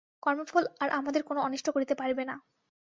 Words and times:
কর্মফল 0.23 0.63
আর 0.79 0.89
আমাদের 0.91 1.21
কোন 1.23 1.37
অনিষ্ট 1.39 1.67
করিতে 1.69 1.93
পারিবে 1.95 2.23
না। 2.25 2.35